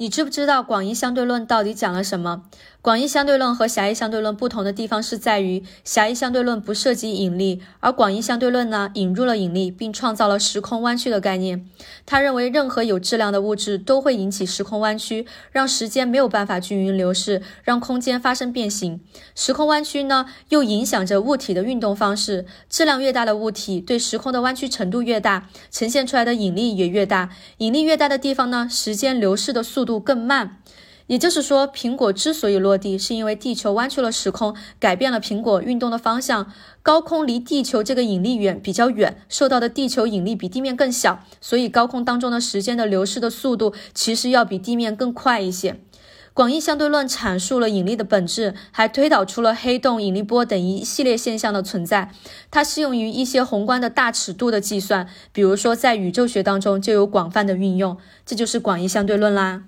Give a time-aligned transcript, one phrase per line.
[0.00, 2.44] 你知不知道广义相对论到底讲了什么？
[2.80, 11.68] 广义相对论和狭义相对论不同的地方是在于，狭义相对论不涉及引力，而广义相对论呢引入了引力，并创造了时空弯曲的概念。
[12.06, 19.00] 他认为任何有质量的物质都会引起时空弯曲，让时间没有办法均匀流逝，让空间发生变形。
[19.34, 27.30] 时空弯曲呢又影响着物体的运动方式，质量越大的物体对时空的弯曲程度越大，呈现出来的引力也越大。
[27.58, 30.58] 引力越大的地方呢，时间流逝的速度度更慢。
[31.06, 36.52] 也就是说，苹果之所以落地，是因为地球弯曲了时空，改变了苹果运动的方向。
[36.82, 45.80] 高空离地球这个引力远比较远，受到的地球引力比地面更小，所以高空当中的时间的流逝的速度其实要比地面更快一些。
[46.34, 52.12] 广义相对论阐述了引力的本质，还推导出了黑洞、引力波等一系列现象的存在。
[52.50, 57.96] 它适用于一些宏观的大尺度的计算，比如说在宇宙学当中就有广泛的运用。
[58.26, 59.64] 这就是广义相对论啦。